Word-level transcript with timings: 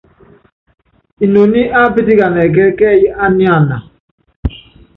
Inoní 1.23 1.61
á 1.77 1.79
pítikan 1.95 2.33
ɛkɛɛ́ 2.45 2.75
kɛ́y 2.79 2.99
á 3.23 3.25
niana. 3.37 3.77